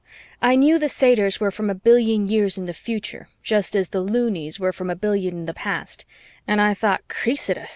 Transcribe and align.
I 0.41 0.55
knew 0.55 0.79
the 0.79 0.89
satyrs 0.89 1.39
were 1.39 1.51
from 1.51 1.69
a 1.69 1.75
billion 1.75 2.27
years 2.27 2.57
in 2.57 2.65
the 2.65 2.73
future, 2.73 3.27
just 3.43 3.75
as 3.75 3.89
the 3.89 4.01
Loonies 4.01 4.59
were 4.59 4.73
from 4.73 4.89
a 4.89 4.95
billion 4.95 5.37
in 5.37 5.45
the 5.45 5.53
past, 5.53 6.05
and 6.47 6.59
I 6.59 6.73
thought 6.73 7.07
Kreesed 7.07 7.55
us! 7.55 7.69